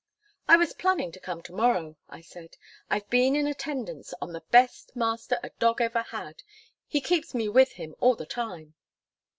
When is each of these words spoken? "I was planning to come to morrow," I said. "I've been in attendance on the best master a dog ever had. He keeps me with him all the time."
"I 0.47 0.57
was 0.57 0.73
planning 0.73 1.11
to 1.11 1.19
come 1.19 1.43
to 1.43 1.53
morrow," 1.53 1.95
I 2.09 2.21
said. 2.21 2.57
"I've 2.89 3.07
been 3.11 3.35
in 3.35 3.45
attendance 3.45 4.15
on 4.19 4.33
the 4.33 4.41
best 4.49 4.95
master 4.95 5.37
a 5.43 5.51
dog 5.59 5.79
ever 5.79 6.01
had. 6.01 6.41
He 6.87 7.01
keeps 7.01 7.35
me 7.35 7.47
with 7.47 7.73
him 7.73 7.93
all 7.99 8.15
the 8.15 8.25
time." 8.25 8.73